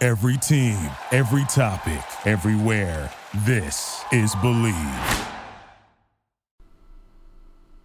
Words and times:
Every 0.00 0.36
team, 0.36 0.78
every 1.10 1.44
topic, 1.46 2.04
everywhere. 2.24 3.10
This 3.44 4.00
is 4.12 4.32
Believe. 4.36 5.26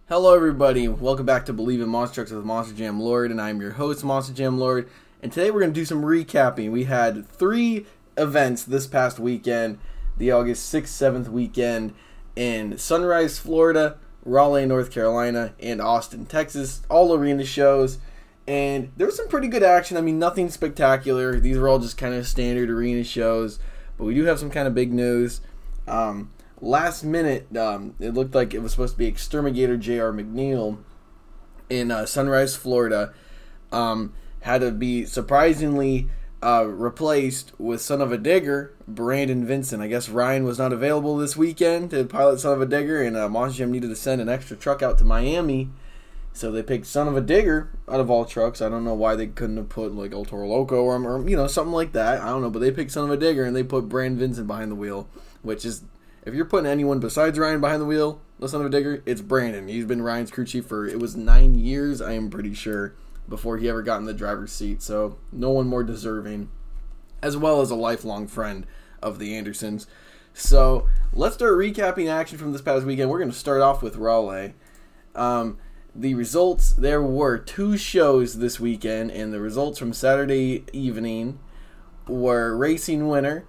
Hello, 0.08 0.32
everybody. 0.32 0.86
Welcome 0.86 1.26
back 1.26 1.44
to 1.46 1.52
Believe 1.52 1.80
in 1.80 1.88
Monster 1.88 2.14
Trucks 2.14 2.30
with 2.30 2.44
Monster 2.44 2.76
Jam 2.76 3.00
Lord, 3.00 3.32
and 3.32 3.40
I'm 3.40 3.60
your 3.60 3.72
host, 3.72 4.04
Monster 4.04 4.32
Jam 4.32 4.60
Lord. 4.60 4.88
And 5.24 5.32
today 5.32 5.50
we're 5.50 5.58
going 5.58 5.72
to 5.72 5.80
do 5.80 5.84
some 5.84 6.02
recapping. 6.02 6.70
We 6.70 6.84
had 6.84 7.26
three 7.26 7.84
events 8.16 8.62
this 8.62 8.86
past 8.86 9.18
weekend 9.18 9.80
the 10.16 10.30
August 10.30 10.72
6th, 10.72 10.82
7th 10.82 11.26
weekend 11.26 11.94
in 12.36 12.78
Sunrise, 12.78 13.40
Florida, 13.40 13.98
Raleigh, 14.24 14.66
North 14.66 14.92
Carolina, 14.92 15.52
and 15.58 15.82
Austin, 15.82 16.26
Texas. 16.26 16.82
All 16.88 17.12
arena 17.12 17.44
shows 17.44 17.98
and 18.46 18.92
there 18.96 19.06
was 19.06 19.16
some 19.16 19.28
pretty 19.28 19.48
good 19.48 19.62
action. 19.62 19.96
I 19.96 20.00
mean, 20.00 20.18
nothing 20.18 20.50
spectacular. 20.50 21.40
These 21.40 21.56
are 21.56 21.68
all 21.68 21.78
just 21.78 21.96
kind 21.96 22.14
of 22.14 22.26
standard 22.26 22.68
arena 22.68 23.04
shows, 23.04 23.58
but 23.96 24.04
we 24.04 24.14
do 24.14 24.24
have 24.24 24.38
some 24.38 24.50
kind 24.50 24.68
of 24.68 24.74
big 24.74 24.92
news. 24.92 25.40
Um, 25.86 26.32
last 26.60 27.04
minute, 27.04 27.54
um, 27.56 27.94
it 27.98 28.10
looked 28.10 28.34
like 28.34 28.52
it 28.52 28.60
was 28.60 28.72
supposed 28.72 28.94
to 28.94 28.98
be 28.98 29.06
Exterminator 29.06 29.76
J.R. 29.76 30.12
McNeil 30.12 30.78
in 31.70 31.90
uh, 31.90 32.04
Sunrise, 32.06 32.54
Florida. 32.54 33.14
Um, 33.72 34.12
had 34.40 34.60
to 34.60 34.70
be 34.70 35.06
surprisingly 35.06 36.08
uh, 36.42 36.66
replaced 36.66 37.58
with 37.58 37.80
Son 37.80 38.02
of 38.02 38.12
a 38.12 38.18
Digger, 38.18 38.74
Brandon 38.86 39.46
Vincent. 39.46 39.82
I 39.82 39.86
guess 39.86 40.10
Ryan 40.10 40.44
was 40.44 40.58
not 40.58 40.74
available 40.74 41.16
this 41.16 41.34
weekend 41.34 41.90
to 41.90 42.04
pilot 42.04 42.40
Son 42.40 42.52
of 42.52 42.60
a 42.60 42.66
Digger, 42.66 43.02
and 43.02 43.16
uh, 43.16 43.26
Monster 43.30 43.58
Jam 43.58 43.72
needed 43.72 43.88
to 43.88 43.96
send 43.96 44.20
an 44.20 44.28
extra 44.28 44.54
truck 44.54 44.82
out 44.82 44.98
to 44.98 45.04
Miami 45.04 45.70
so 46.34 46.50
they 46.50 46.64
picked 46.64 46.86
Son 46.86 47.06
of 47.06 47.16
a 47.16 47.20
Digger 47.20 47.70
out 47.88 48.00
of 48.00 48.10
all 48.10 48.24
trucks. 48.24 48.60
I 48.60 48.68
don't 48.68 48.84
know 48.84 48.92
why 48.92 49.14
they 49.14 49.28
couldn't 49.28 49.56
have 49.56 49.68
put 49.68 49.94
like 49.94 50.12
El 50.12 50.24
Toro 50.24 50.48
Loco 50.48 50.82
or, 50.82 50.96
or 50.96 51.28
you 51.28 51.36
know 51.36 51.46
something 51.46 51.72
like 51.72 51.92
that. 51.92 52.20
I 52.20 52.26
don't 52.26 52.42
know, 52.42 52.50
but 52.50 52.58
they 52.58 52.72
picked 52.72 52.90
Son 52.90 53.04
of 53.04 53.10
a 53.10 53.16
Digger 53.16 53.44
and 53.44 53.54
they 53.54 53.62
put 53.62 53.88
Brand 53.88 54.18
Vincent 54.18 54.48
behind 54.48 54.72
the 54.72 54.76
wheel, 54.76 55.08
which 55.42 55.64
is 55.64 55.84
if 56.24 56.34
you're 56.34 56.44
putting 56.44 56.68
anyone 56.68 56.98
besides 56.98 57.38
Ryan 57.38 57.60
behind 57.60 57.80
the 57.80 57.86
wheel, 57.86 58.20
the 58.40 58.48
Son 58.48 58.60
of 58.60 58.66
a 58.66 58.70
Digger, 58.70 59.00
it's 59.06 59.20
Brandon. 59.20 59.68
He's 59.68 59.84
been 59.84 60.02
Ryan's 60.02 60.32
crew 60.32 60.44
chief 60.44 60.66
for 60.66 60.88
it 60.88 60.98
was 60.98 61.14
nine 61.14 61.54
years, 61.54 62.02
I 62.02 62.14
am 62.14 62.30
pretty 62.30 62.52
sure, 62.52 62.96
before 63.28 63.56
he 63.58 63.68
ever 63.68 63.82
got 63.82 63.98
in 63.98 64.04
the 64.04 64.12
driver's 64.12 64.50
seat. 64.50 64.82
So 64.82 65.18
no 65.30 65.50
one 65.50 65.68
more 65.68 65.84
deserving, 65.84 66.50
as 67.22 67.36
well 67.36 67.60
as 67.60 67.70
a 67.70 67.76
lifelong 67.76 68.26
friend 68.26 68.66
of 69.00 69.20
the 69.20 69.36
Andersons. 69.36 69.86
So 70.32 70.88
let's 71.12 71.36
start 71.36 71.52
recapping 71.52 72.10
action 72.10 72.38
from 72.38 72.50
this 72.50 72.62
past 72.62 72.84
weekend. 72.84 73.08
We're 73.08 73.20
going 73.20 73.30
to 73.30 73.36
start 73.36 73.60
off 73.60 73.84
with 73.84 73.94
Raleigh. 73.94 74.54
Um, 75.14 75.58
the 75.94 76.14
results 76.14 76.72
there 76.72 77.02
were 77.02 77.38
two 77.38 77.76
shows 77.76 78.38
this 78.38 78.58
weekend, 78.58 79.10
and 79.12 79.32
the 79.32 79.40
results 79.40 79.78
from 79.78 79.92
Saturday 79.92 80.64
evening 80.72 81.38
were 82.08 82.56
racing 82.56 83.08
winner, 83.08 83.44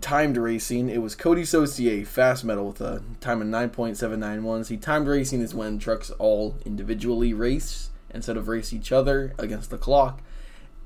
timed 0.00 0.36
racing. 0.36 0.88
It 0.88 1.02
was 1.02 1.14
Cody 1.14 1.44
Saucier, 1.44 2.04
fast 2.04 2.44
metal, 2.44 2.66
with 2.68 2.80
a 2.80 3.02
time 3.20 3.40
of 3.40 3.48
9.791. 3.48 4.66
See, 4.66 4.76
timed 4.76 5.06
racing 5.06 5.40
is 5.40 5.54
when 5.54 5.78
trucks 5.78 6.10
all 6.18 6.56
individually 6.64 7.32
race 7.32 7.90
instead 8.10 8.36
of 8.36 8.48
race 8.48 8.72
each 8.72 8.90
other 8.90 9.32
against 9.38 9.70
the 9.70 9.78
clock. 9.78 10.20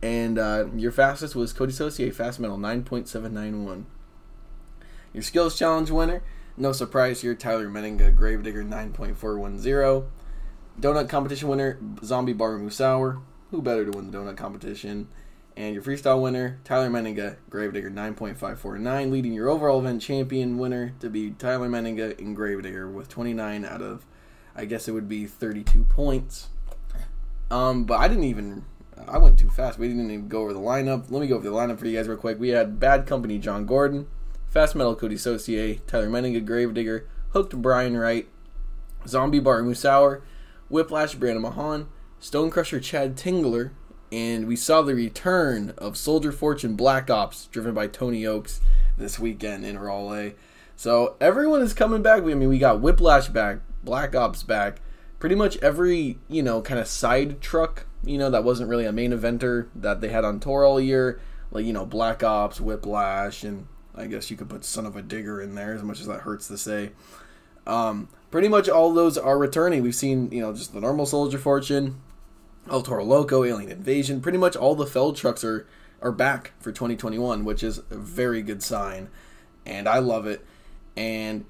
And 0.03 0.39
uh, 0.39 0.67
your 0.77 0.93
fastest 0.93 1.35
was 1.35 1.53
Cody 1.53 1.73
Saucier, 1.73 2.13
fast 2.13 2.39
metal, 2.39 2.59
9.791. 2.59 3.85
Your 5.15 5.23
skills 5.23 5.59
challenge 5.59 5.91
winner, 5.91 6.23
no 6.57 6.73
surprise 6.73 7.23
here, 7.23 7.35
Tyler 7.35 7.69
Menninga, 7.69 8.15
Gravedigger, 8.15 8.63
9.410. 8.63 10.05
Donut 10.81 11.09
competition 11.09 11.49
winner, 11.49 11.77
Zombie 12.05 12.33
Bari 12.33 12.61
Musawwir. 12.61 13.21
Who 13.51 13.63
better 13.63 13.85
to 13.85 13.91
win 13.91 14.11
the 14.11 14.17
donut 14.17 14.37
competition? 14.37 15.09
And 15.57 15.75
your 15.75 15.83
freestyle 15.83 16.23
winner, 16.23 16.61
Tyler 16.63 16.89
Menninga, 16.89 17.37
Gravedigger 17.51 17.91
9.549, 17.91 19.11
leading 19.11 19.33
your 19.33 19.49
overall 19.49 19.81
event 19.81 20.01
champion 20.01 20.57
winner 20.57 20.95
to 21.01 21.11
be 21.11 21.33
Tyler 21.33 21.69
Menninga 21.69 22.17
in 22.21 22.33
Gravedigger 22.33 22.89
with 22.89 23.09
29 23.09 23.65
out 23.65 23.83
of, 23.83 24.07
I 24.55 24.67
guess 24.67 24.87
it 24.87 24.93
would 24.93 25.09
be 25.09 25.27
32 25.27 25.83
points. 25.83 26.51
Um, 27.51 27.85
but 27.85 27.99
I 27.99 28.07
didn't 28.07 28.25
even, 28.25 28.65
I 29.09 29.19
went 29.19 29.37
too 29.37 29.51
fast. 29.51 29.81
We 29.81 29.89
didn't 29.89 30.05
even 30.05 30.29
go 30.29 30.43
over 30.43 30.53
the 30.53 30.61
lineup. 30.61 31.11
Let 31.11 31.21
me 31.21 31.27
go 31.27 31.35
over 31.35 31.49
the 31.49 31.57
lineup 31.57 31.81
for 31.81 31.87
you 31.87 31.97
guys 31.97 32.07
real 32.07 32.19
quick. 32.19 32.39
We 32.39 32.51
had 32.51 32.79
Bad 32.79 33.05
Company 33.05 33.41
John 33.41 33.67
Gordon, 33.67 34.07
Fast 34.47 34.77
Metal 34.77 34.95
Cody 34.95 35.17
Saucier, 35.17 35.81
Tyler 35.89 36.09
Menninga, 36.09 36.45
Gravedigger, 36.45 37.09
Hooked 37.31 37.61
Brian 37.61 37.97
Wright, 37.97 38.29
Zombie 39.09 39.41
Bari 39.41 39.65
Musawwir, 39.65 40.21
Whiplash, 40.69 41.15
Brandon 41.15 41.43
Mahan, 41.43 41.89
Stonecrusher, 42.21 42.83
Chad 42.83 43.17
Tingler, 43.17 43.71
and 44.11 44.47
we 44.47 44.57
saw 44.57 44.83
the 44.83 44.95
return 44.95 45.75
of 45.79 45.97
Soldier 45.97 46.33
Fortune 46.33 46.77
Black 46.77 47.11
Ops, 47.11 47.47
driven 47.47 47.75
by 47.75 47.87
Tony 47.87 48.27
Oaks, 48.27 48.61
this 48.97 49.19
weekend 49.19 49.65
in 49.65 49.79
Raleigh. 49.79 50.35
So 50.77 51.17
everyone 51.21 51.63
is 51.63 51.75
coming 51.75 52.03
back. 52.03 52.23
I 52.23 52.35
mean, 52.35 52.49
we 52.49 52.59
got 52.59 52.81
Whiplash 52.81 53.29
back, 53.29 53.59
Black 53.83 54.15
Ops 54.15 54.43
back, 54.43 54.81
pretty 55.19 55.35
much 55.35 55.57
every 55.59 56.19
you 56.29 56.43
know 56.43 56.63
kind 56.63 56.81
of 56.81 56.87
side 56.87 57.41
truck, 57.41 57.87
you 58.05 58.19
know, 58.19 58.31
that 58.31 58.45
wasn't 58.45 58.69
really 58.69 58.85
a 58.85 58.93
main 58.93 59.13
eventer 59.13 59.69
that 59.75 60.01
they 60.01 60.09
had 60.09 60.25
on 60.25 60.41
tour 60.41 60.65
all 60.65 60.81
year, 60.81 61.21
like 61.51 61.65
you 61.65 61.73
know 61.73 61.87
Black 61.87 62.23
Ops, 62.23 62.61
Whiplash, 62.61 63.45
and 63.45 63.67
I 63.95 64.07
guess 64.07 64.31
you 64.31 64.37
could 64.37 64.49
put 64.49 64.65
Son 64.65 64.87
of 64.87 64.97
a 64.97 65.03
Digger 65.03 65.41
in 65.41 65.55
there, 65.55 65.75
as 65.75 65.83
much 65.83 66.01
as 66.01 66.07
that 66.07 66.21
hurts 66.21 66.49
to 66.49 66.59
say. 66.59 66.93
Um, 67.69 68.09
pretty 68.31 68.49
much 68.49 68.69
all 68.69 68.93
those 68.93 69.17
are 69.17 69.39
returning. 69.39 69.83
We've 69.83 69.95
seen, 69.95 70.33
you 70.33 70.41
know, 70.41 70.53
just 70.53 70.73
the 70.73 70.81
normal 70.81 71.07
Soldier 71.07 71.39
Fortune, 71.39 72.01
El 72.69 72.83
Toro 72.83 73.05
Loco, 73.05 73.45
Alien 73.45 73.71
Invasion. 73.71 74.21
Pretty 74.21 74.39
much 74.39 74.57
all 74.57 74.75
the 74.75 74.87
Feld 74.87 75.17
trucks 75.17 75.45
are 75.45 75.67
are 76.01 76.13
back 76.13 76.53
for 76.61 76.71
2021, 76.71 77.45
which 77.45 77.63
is 77.63 77.79
a 77.91 77.97
very 77.97 78.41
good 78.41 78.63
sign, 78.63 79.09
and 79.67 79.89
I 79.89 79.99
love 79.99 80.27
it. 80.27 80.45
And 80.97 81.45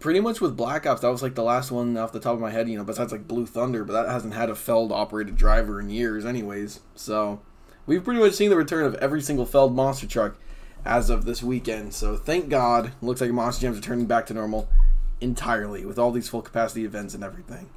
pretty 0.00 0.20
much 0.20 0.40
with 0.40 0.56
Black 0.56 0.86
Ops, 0.86 1.02
that 1.02 1.08
was 1.08 1.22
like 1.22 1.34
the 1.34 1.42
last 1.42 1.70
one 1.70 1.96
off 1.96 2.12
the 2.12 2.20
top 2.20 2.34
of 2.34 2.40
my 2.40 2.50
head, 2.50 2.68
you 2.68 2.78
know, 2.78 2.84
besides 2.84 3.12
like 3.12 3.28
Blue 3.28 3.46
Thunder, 3.46 3.84
but 3.84 3.92
that 3.92 4.10
hasn't 4.10 4.34
had 4.34 4.50
a 4.50 4.54
Feld 4.54 4.92
operated 4.92 5.36
driver 5.36 5.80
in 5.80 5.90
years, 5.90 6.24
anyways. 6.24 6.80
So 6.94 7.42
we've 7.86 8.04
pretty 8.04 8.20
much 8.20 8.32
seen 8.32 8.50
the 8.50 8.56
return 8.56 8.84
of 8.84 8.94
every 8.96 9.20
single 9.20 9.46
Feld 9.46 9.74
monster 9.74 10.06
truck 10.06 10.36
as 10.84 11.10
of 11.10 11.24
this 11.24 11.42
weekend. 11.42 11.94
So 11.94 12.16
thank 12.16 12.48
God, 12.48 12.92
looks 13.02 13.20
like 13.20 13.30
Monster 13.30 13.62
Jam's 13.62 13.76
returning 13.76 14.06
back 14.06 14.26
to 14.26 14.34
normal 14.34 14.68
entirely 15.20 15.84
with 15.84 15.98
all 15.98 16.10
these 16.10 16.28
full 16.28 16.42
capacity 16.42 16.84
events 16.84 17.14
and 17.14 17.24
everything. 17.24 17.70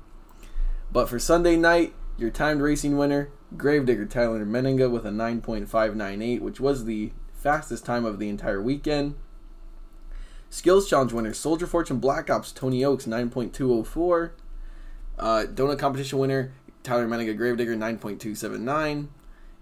But 0.91 1.09
for 1.09 1.19
Sunday 1.19 1.55
night, 1.55 1.93
your 2.17 2.29
timed 2.29 2.61
racing 2.61 2.97
winner, 2.97 3.29
Gravedigger 3.55 4.05
Tyler 4.05 4.45
Menninga 4.45 4.89
with 4.89 5.05
a 5.05 5.09
9.598, 5.09 6.41
which 6.41 6.59
was 6.59 6.85
the 6.85 7.11
fastest 7.33 7.85
time 7.85 8.05
of 8.05 8.19
the 8.19 8.29
entire 8.29 8.61
weekend. 8.61 9.15
Skills 10.49 10.89
Challenge 10.89 11.13
winner, 11.13 11.33
Soldier 11.33 11.67
Fortune 11.67 11.99
Black 11.99 12.29
Ops 12.29 12.51
Tony 12.51 12.83
Oaks 12.83 13.05
9.204. 13.05 14.31
Uh, 15.19 15.45
donut 15.49 15.79
competition 15.79 16.19
winner, 16.19 16.53
Tyler 16.83 17.07
Menninga 17.07 17.35
Gravedigger 17.35 17.75
9.279. 17.75 19.07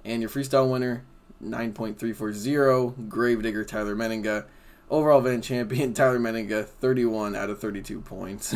And 0.04 0.22
your 0.22 0.30
freestyle 0.30 0.70
winner, 0.72 1.04
9.340, 1.44 3.10
Gravedigger 3.10 3.66
Tyler 3.66 3.96
Menninga 3.96 4.46
Overall 4.90 5.20
event 5.20 5.44
champion 5.44 5.94
Tyler 5.94 6.20
Menninga, 6.20 6.66
31 6.66 7.36
out 7.36 7.50
of 7.50 7.60
32 7.60 8.02
points. 8.02 8.56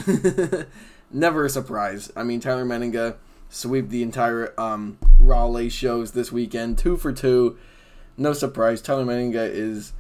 Never 1.12 1.46
a 1.46 1.50
surprise. 1.50 2.12
I 2.16 2.24
mean, 2.24 2.40
Tyler 2.40 2.66
Menninga 2.66 3.16
sweep 3.50 3.90
the 3.90 4.04
entire 4.04 4.54
um, 4.60 5.00
Raleigh 5.20 5.70
shows 5.70 6.12
this 6.12 6.32
weekend, 6.32 6.78
two 6.78 6.98
for 6.98 7.12
two. 7.12 7.58
no 8.16 8.34
surprise. 8.34 8.82
Tyler 8.82 9.06
Menninga 9.06 9.50
is 9.50 9.94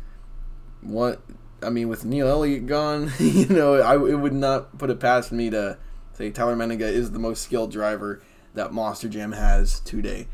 what 0.82 1.22
I 1.64 1.70
mean 1.70 1.90
with 1.90 2.06
Neil 2.06 2.28
Elliott 2.28 2.68
gone. 2.68 3.12
you 3.20 3.48
know, 3.48 3.76
I 3.76 3.96
it 3.96 4.20
would 4.20 4.34
not 4.34 4.78
put 4.78 4.90
it 4.90 5.00
past 5.00 5.32
me 5.32 5.50
to 5.50 5.78
say 6.14 6.30
Tyler 6.30 6.56
Menninga 6.56 6.82
is 6.82 7.12
the 7.12 7.20
most 7.20 7.42
skilled 7.42 7.72
driver 7.72 8.22
that 8.54 8.72
Monster 8.72 9.10
Jam 9.10 9.32
has 9.32 9.80
today. 9.80 10.28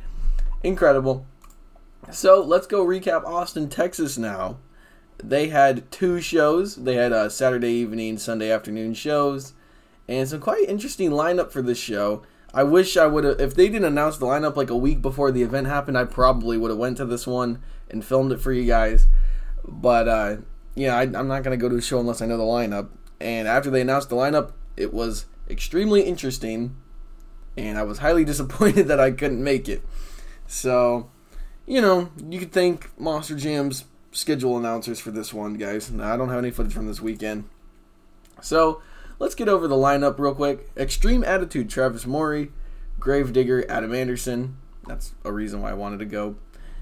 Incredible. 0.63 1.25
So 2.11 2.41
let's 2.41 2.67
go 2.67 2.85
recap 2.85 3.23
Austin, 3.23 3.69
Texas 3.69 4.17
now. 4.17 4.57
They 5.23 5.49
had 5.49 5.89
two 5.91 6.21
shows. 6.21 6.75
They 6.75 6.95
had 6.95 7.11
a 7.11 7.29
Saturday 7.29 7.71
evening, 7.71 8.17
Sunday 8.17 8.51
afternoon 8.51 8.93
shows, 8.93 9.53
and 10.07 10.27
some 10.27 10.39
quite 10.39 10.67
interesting 10.67 11.11
lineup 11.11 11.51
for 11.51 11.61
this 11.61 11.77
show. 11.77 12.23
I 12.53 12.63
wish 12.63 12.95
I 12.95 13.05
would 13.05 13.23
have. 13.23 13.39
If 13.39 13.55
they 13.55 13.67
didn't 13.67 13.87
announce 13.87 14.17
the 14.17 14.25
lineup 14.25 14.55
like 14.55 14.69
a 14.69 14.77
week 14.77 15.01
before 15.01 15.31
the 15.31 15.43
event 15.43 15.67
happened, 15.67 15.97
I 15.97 16.05
probably 16.05 16.57
would 16.57 16.71
have 16.71 16.77
went 16.77 16.97
to 16.97 17.05
this 17.05 17.27
one 17.27 17.61
and 17.89 18.03
filmed 18.03 18.31
it 18.31 18.39
for 18.39 18.51
you 18.51 18.65
guys. 18.65 19.07
But 19.63 20.07
uh, 20.07 20.37
yeah, 20.75 20.95
I, 20.95 21.01
I'm 21.01 21.27
not 21.27 21.43
gonna 21.43 21.57
go 21.57 21.69
to 21.69 21.77
a 21.77 21.81
show 21.81 21.99
unless 21.99 22.21
I 22.21 22.25
know 22.25 22.37
the 22.37 22.43
lineup. 22.43 22.89
And 23.19 23.47
after 23.47 23.69
they 23.69 23.81
announced 23.81 24.09
the 24.09 24.15
lineup, 24.15 24.51
it 24.77 24.93
was 24.93 25.25
extremely 25.49 26.03
interesting, 26.03 26.75
and 27.57 27.77
I 27.77 27.83
was 27.83 27.99
highly 27.99 28.25
disappointed 28.25 28.87
that 28.87 28.99
I 28.99 29.11
couldn't 29.11 29.43
make 29.43 29.67
it. 29.67 29.81
So, 30.47 31.09
you 31.65 31.81
know, 31.81 32.11
you 32.29 32.39
could 32.39 32.51
thank 32.51 32.97
Monster 32.99 33.35
Jam's 33.35 33.85
schedule 34.15 34.57
announcers 34.57 34.99
for 34.99 35.11
this 35.11 35.33
one, 35.33 35.55
guys. 35.55 35.91
I 35.91 36.17
don't 36.17 36.29
have 36.29 36.39
any 36.39 36.51
footage 36.51 36.73
from 36.73 36.87
this 36.87 37.01
weekend. 37.01 37.45
So, 38.41 38.81
let's 39.19 39.35
get 39.35 39.49
over 39.49 39.67
the 39.67 39.75
lineup 39.75 40.17
real 40.17 40.33
quick. 40.33 40.69
Extreme 40.77 41.23
Attitude, 41.23 41.69
Travis 41.69 42.05
Maury. 42.05 42.51
Gravedigger, 42.99 43.69
Adam 43.69 43.93
Anderson. 43.93 44.57
That's 44.87 45.13
a 45.23 45.31
reason 45.31 45.61
why 45.61 45.71
I 45.71 45.75
wanted 45.75 45.99
to 45.99 46.05
go. 46.05 46.35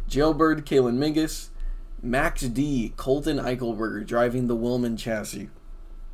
Jailbird, 0.10 0.66
Kalen 0.66 0.98
Mingus. 0.98 1.50
Max 2.02 2.42
D, 2.42 2.94
Colton 2.98 3.38
Eichelberger 3.38 4.06
driving 4.06 4.48
the 4.48 4.58
Willman 4.58 4.98
chassis. 4.98 5.50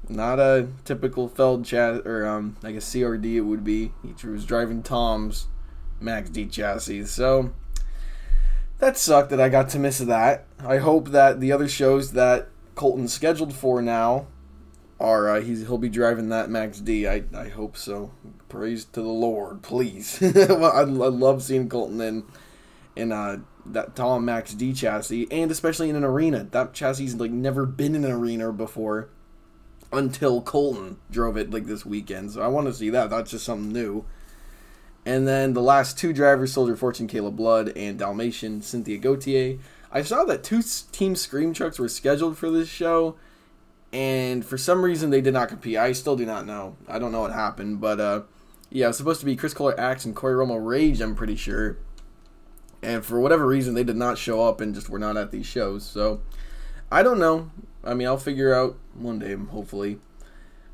Not 0.08 0.40
a 0.40 0.68
typical 0.86 1.28
Feld 1.28 1.66
chassis, 1.66 2.08
or 2.08 2.28
um, 2.28 2.58
like 2.62 2.76
a 2.76 2.80
CRD 2.80 3.36
it 3.36 3.42
would 3.42 3.64
be. 3.64 3.92
He 4.04 4.28
was 4.28 4.46
driving 4.46 4.84
Tom's 4.84 5.48
Max 6.00 6.30
D 6.30 6.46
chassis. 6.46 7.06
So 7.06 7.52
that 8.80 8.98
sucked 8.98 9.30
that 9.30 9.40
I 9.40 9.50
got 9.50 9.70
to 9.70 9.80
miss 9.80 10.00
that. 10.00 10.46
I 10.60 10.78
hope 10.78 11.10
that 11.10 11.40
the 11.40 11.52
other 11.52 11.68
shows 11.68 12.14
that 12.14 12.50
Colton's 12.76 13.14
scheduled 13.14 13.54
for 13.54 13.82
now 13.82 14.28
are 15.00 15.30
uh, 15.30 15.42
he's 15.42 15.62
he'll 15.62 15.78
be 15.78 15.90
driving 15.90 16.30
that 16.30 16.50
Max 16.50 16.80
D. 16.80 17.08
I 17.08 17.24
I 17.36 17.50
hope 17.50 17.78
so. 17.78 18.12
Praise 18.50 18.86
to 18.86 19.02
the 19.02 19.08
Lord, 19.08 19.62
please. 19.62 20.22
I, 20.36 20.54
I 20.54 20.84
love 20.84 21.44
seeing 21.44 21.70
Colton 21.70 22.02
in 22.02 22.24
in 22.96 23.12
uh, 23.12 23.38
that 23.66 23.96
Tom 23.96 24.26
Max 24.26 24.54
D 24.54 24.74
chassis, 24.74 25.28
and 25.32 25.52
especially 25.52 25.90
in 25.90 25.96
an 25.96 26.04
arena. 26.04 26.48
That 26.52 26.74
chassis 26.74 27.10
like 27.12 27.32
never 27.32 27.66
been 27.66 27.96
in 27.96 28.04
an 28.04 28.12
arena 28.12 28.52
before 28.52 29.10
until 29.92 30.42
Colton 30.42 30.98
drove 31.10 31.38
it 31.38 31.52
like 31.52 31.66
this 31.66 31.86
weekend. 31.86 32.32
So 32.32 32.42
I 32.42 32.48
want 32.48 32.68
to 32.68 32.74
see 32.74 32.90
that. 32.90 33.10
That's 33.10 33.32
just 33.32 33.46
something 33.46 33.72
new. 33.72 34.06
And 35.06 35.28
then 35.28 35.54
the 35.54 35.62
last 35.62 35.98
two 35.98 36.14
drivers, 36.14 36.54
Soldier 36.54 36.76
Fortune, 36.76 37.08
Kayla 37.08 37.36
Blood, 37.36 37.74
and 37.76 37.98
Dalmatian, 37.98 38.62
Cynthia 38.62 38.98
Gauthier. 38.98 39.58
I 39.92 40.04
saw 40.04 40.24
that 40.26 40.44
two 40.44 40.62
Team 40.92 41.16
Scream 41.16 41.54
trucks 41.54 41.80
were 41.80 41.90
scheduled 41.90 42.38
for 42.38 42.52
this 42.52 42.70
show, 42.70 43.16
and 43.92 44.46
for 44.46 44.58
some 44.58 44.84
reason 44.84 45.10
they 45.10 45.22
did 45.22 45.34
not 45.34 45.50
compete. 45.50 45.78
I 45.78 45.94
still 45.94 46.16
do 46.16 46.26
not 46.26 46.46
know. 46.46 46.78
I 46.88 47.00
don't 47.00 47.12
know 47.12 47.22
what 47.22 47.34
happened, 47.34 47.82
but 47.82 48.00
uh, 48.00 48.22
yeah, 48.70 48.86
it 48.86 48.90
was 48.90 48.98
supposed 48.98 49.20
to 49.22 49.26
be 49.26 49.36
Chris 49.36 49.54
Kohler 49.54 49.80
Axe 49.80 50.06
and 50.06 50.16
Corey 50.16 50.36
Romo 50.36 50.64
Rage, 50.64 51.02
I'm 51.02 51.16
pretty 51.16 51.36
sure. 51.36 51.78
And 52.84 53.04
for 53.04 53.20
whatever 53.20 53.48
reason, 53.48 53.74
they 53.74 53.84
did 53.84 53.98
not 53.98 54.18
show 54.18 54.48
up 54.48 54.62
and 54.62 54.76
just 54.76 54.90
were 54.90 55.00
not 55.00 55.18
at 55.18 55.32
these 55.32 55.46
shows. 55.46 55.84
So 55.84 56.22
I 56.92 57.04
don't 57.04 57.20
know. 57.20 57.50
I 57.84 57.94
mean, 57.94 58.08
I'll 58.08 58.18
figure 58.18 58.54
out 58.54 58.78
one 58.94 59.20
day, 59.20 59.34
hopefully. 59.34 60.00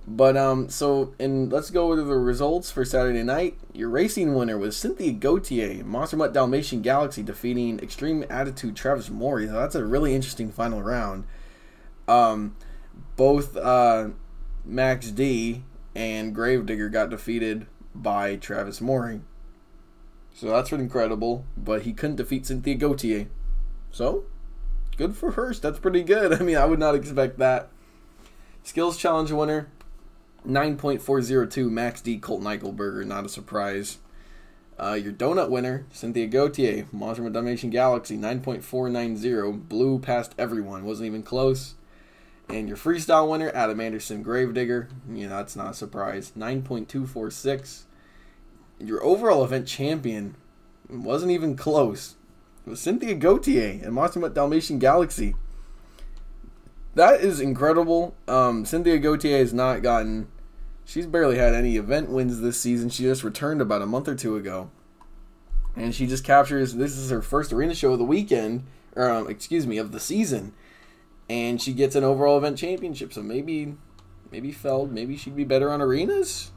But 0.07 0.37
um, 0.37 0.69
so 0.69 1.15
and 1.19 1.51
let's 1.51 1.71
go 1.71 1.95
to 1.95 2.03
the 2.03 2.15
results 2.15 2.69
for 2.69 2.85
Saturday 2.85 3.23
night. 3.23 3.57
Your 3.73 3.89
racing 3.89 4.35
winner 4.35 4.57
was 4.57 4.77
Cynthia 4.77 5.11
Gauthier, 5.11 5.83
Monster 5.83 6.17
Mutt 6.17 6.33
Dalmatian 6.33 6.81
Galaxy, 6.81 7.23
defeating 7.23 7.79
Extreme 7.79 8.25
Attitude 8.29 8.75
Travis 8.75 9.09
Maury. 9.09 9.47
So 9.47 9.53
that's 9.53 9.73
a 9.73 9.83
really 9.83 10.13
interesting 10.13 10.51
final 10.51 10.83
round. 10.83 11.25
Um, 12.07 12.55
both 13.15 13.57
uh, 13.57 14.09
Max 14.63 15.09
D 15.09 15.63
and 15.95 16.35
Gravedigger 16.35 16.89
got 16.89 17.09
defeated 17.09 17.65
by 17.95 18.35
Travis 18.35 18.81
Maury. 18.81 19.21
So 20.35 20.49
that's 20.49 20.71
incredible, 20.71 21.45
but 21.57 21.83
he 21.83 21.93
couldn't 21.93 22.17
defeat 22.17 22.45
Cynthia 22.45 22.75
Gauthier. 22.75 23.27
So, 23.89 24.25
good 24.97 25.15
for 25.15 25.31
her. 25.31 25.53
That's 25.53 25.79
pretty 25.79 26.03
good. 26.03 26.33
I 26.39 26.43
mean, 26.43 26.57
I 26.57 26.65
would 26.65 26.79
not 26.79 26.93
expect 26.93 27.39
that. 27.39 27.69
Skills 28.61 28.97
Challenge 28.97 29.31
winner, 29.31 29.69
9.402 30.47 31.69
Max 31.69 32.01
D 32.01 32.17
Colton 32.17 32.47
Eichelberger, 32.47 33.05
not 33.05 33.25
a 33.25 33.29
surprise. 33.29 33.99
Uh, 34.77 34.93
your 34.93 35.13
donut 35.13 35.49
winner, 35.49 35.85
Cynthia 35.91 36.27
Gauthier, 36.27 36.85
Monster 36.91 37.29
Dalmatian 37.29 37.69
Galaxy, 37.69 38.17
9.490, 38.17 39.69
blew 39.69 39.99
past 39.99 40.35
everyone, 40.37 40.83
wasn't 40.83 41.07
even 41.07 41.23
close. 41.23 41.75
And 42.49 42.67
your 42.67 42.77
freestyle 42.77 43.29
winner, 43.29 43.51
Adam 43.55 43.79
Anderson 43.79 44.21
Gravedigger, 44.21 44.89
you 45.09 45.27
know, 45.27 45.37
that's 45.37 45.55
not 45.55 45.71
a 45.71 45.73
surprise, 45.73 46.33
9.246 46.37 47.85
your 48.79 49.03
overall 49.03 49.43
event 49.43 49.67
champion 49.67 50.35
wasn't 50.89 51.31
even 51.31 51.55
close. 51.55 52.15
It 52.65 52.69
was 52.69 52.81
Cynthia 52.81 53.15
Gauthier 53.15 53.79
and 53.83 53.93
Monster 53.93 54.27
Dalmatian 54.29 54.79
Galaxy. 54.79 55.35
That 56.95 57.21
is 57.21 57.39
incredible. 57.39 58.15
Um, 58.27 58.65
Cynthia 58.65 58.97
Gauthier 58.97 59.37
has 59.37 59.53
not 59.53 59.81
gotten. 59.81 60.27
She's 60.85 61.07
barely 61.07 61.37
had 61.37 61.55
any 61.55 61.77
event 61.77 62.09
wins 62.09 62.39
this 62.39 62.61
season. 62.61 62.89
She 62.89 63.03
just 63.03 63.23
returned 63.23 63.59
about 63.59 63.81
a 63.81 63.87
month 63.87 64.07
or 64.07 64.15
two 64.15 64.37
ago. 64.37 64.69
And 65.75 65.93
she 65.93 66.05
just 66.05 66.23
captures. 66.23 66.75
This 66.75 66.95
is 66.95 67.09
her 67.09 67.23
first 67.23 67.51
arena 67.51 67.73
show 67.73 67.93
of 67.93 67.99
the 67.99 68.05
weekend, 68.05 68.63
or 68.95 69.09
um, 69.09 69.29
excuse 69.29 69.65
me, 69.65 69.77
of 69.77 69.91
the 69.91 69.99
season. 69.99 70.53
And 71.27 71.59
she 71.59 71.73
gets 71.73 71.95
an 71.95 72.03
overall 72.03 72.37
event 72.37 72.59
championship. 72.59 73.11
So 73.11 73.23
maybe, 73.23 73.75
maybe 74.31 74.51
Feld, 74.51 74.91
maybe 74.91 75.17
she'd 75.17 75.35
be 75.35 75.43
better 75.43 75.71
on 75.71 75.81
arenas. 75.81 76.51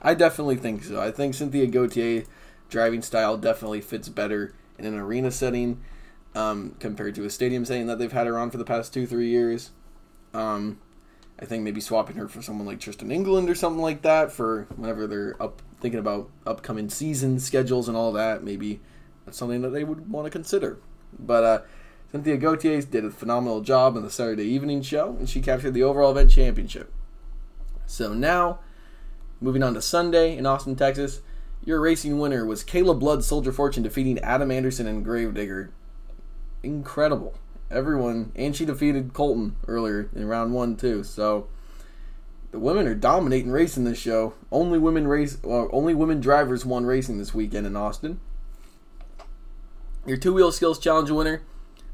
I 0.00 0.14
definitely 0.14 0.56
think 0.56 0.84
so. 0.84 1.00
I 1.00 1.10
think 1.10 1.34
Cynthia 1.34 1.66
Gauthier 1.66 2.24
driving 2.70 3.02
style 3.02 3.36
definitely 3.36 3.82
fits 3.82 4.08
better 4.08 4.54
in 4.78 4.86
an 4.86 4.96
arena 4.96 5.30
setting 5.30 5.82
um, 6.34 6.76
compared 6.78 7.14
to 7.16 7.24
a 7.24 7.30
stadium 7.30 7.64
setting 7.64 7.86
that 7.88 7.98
they've 7.98 8.10
had 8.12 8.26
her 8.26 8.38
on 8.38 8.50
for 8.50 8.58
the 8.58 8.64
past 8.64 8.94
two, 8.94 9.06
three 9.06 9.28
years. 9.28 9.70
Um, 10.32 10.78
I 11.40 11.44
think 11.44 11.62
maybe 11.62 11.80
swapping 11.80 12.16
her 12.16 12.28
for 12.28 12.42
someone 12.42 12.66
like 12.66 12.80
Tristan 12.80 13.12
England 13.12 13.48
or 13.48 13.54
something 13.54 13.82
like 13.82 14.02
that 14.02 14.32
for 14.32 14.66
whenever 14.76 15.06
they're 15.06 15.40
up 15.40 15.62
thinking 15.80 16.00
about 16.00 16.28
upcoming 16.46 16.88
season 16.88 17.38
schedules 17.38 17.88
and 17.88 17.96
all 17.96 18.12
that. 18.12 18.42
Maybe 18.42 18.80
that's 19.24 19.38
something 19.38 19.62
that 19.62 19.70
they 19.70 19.84
would 19.84 20.10
want 20.10 20.26
to 20.26 20.30
consider. 20.30 20.78
But 21.18 21.44
uh, 21.44 21.60
Cynthia 22.10 22.36
Gauthier 22.36 22.82
did 22.82 23.04
a 23.04 23.10
phenomenal 23.10 23.60
job 23.60 23.96
in 23.96 24.02
the 24.02 24.10
Saturday 24.10 24.44
evening 24.44 24.82
show, 24.82 25.16
and 25.18 25.28
she 25.28 25.40
captured 25.40 25.72
the 25.72 25.84
overall 25.84 26.10
event 26.10 26.30
championship. 26.30 26.92
So 27.86 28.12
now 28.12 28.58
Moving 29.40 29.62
on 29.62 29.74
to 29.74 29.82
Sunday 29.82 30.36
in 30.36 30.46
Austin, 30.46 30.74
Texas, 30.74 31.20
your 31.64 31.80
racing 31.80 32.18
winner 32.18 32.44
was 32.44 32.64
Kayla 32.64 32.98
Blood 32.98 33.22
Soldier 33.22 33.52
Fortune 33.52 33.84
defeating 33.84 34.18
Adam 34.18 34.50
Anderson 34.50 34.88
and 34.88 35.04
Gravedigger. 35.04 35.70
Incredible. 36.64 37.38
Everyone, 37.70 38.32
and 38.34 38.56
she 38.56 38.64
defeated 38.64 39.12
Colton 39.12 39.56
earlier 39.66 40.08
in 40.14 40.26
round 40.26 40.54
one 40.54 40.76
too. 40.76 41.04
So 41.04 41.48
the 42.50 42.58
women 42.58 42.86
are 42.86 42.94
dominating 42.94 43.50
racing 43.50 43.84
this 43.84 43.98
show. 43.98 44.34
Only 44.50 44.78
women 44.78 45.06
race, 45.06 45.38
well, 45.42 45.68
only 45.72 45.94
women 45.94 46.20
drivers 46.20 46.64
won 46.64 46.86
racing 46.86 47.18
this 47.18 47.34
weekend 47.34 47.66
in 47.66 47.76
Austin. 47.76 48.20
Your 50.06 50.16
two 50.16 50.32
wheel 50.32 50.50
skills 50.50 50.78
challenge 50.78 51.10
winner, 51.10 51.42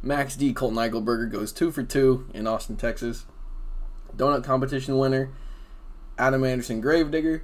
Max 0.01 0.37
D. 0.37 0.53
Colton 0.53 0.79
Eichelberger, 0.79 1.31
goes 1.31 1.53
two 1.53 1.73
for 1.73 1.83
two 1.83 2.29
in 2.33 2.47
Austin, 2.47 2.77
Texas. 2.77 3.27
Donut 4.17 4.45
competition 4.45 4.97
winner, 4.97 5.31
Adam 6.17 6.45
Anderson 6.45 6.81
Gravedigger, 6.81 7.43